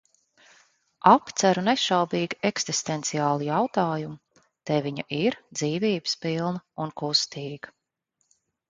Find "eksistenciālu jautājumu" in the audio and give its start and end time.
2.51-4.43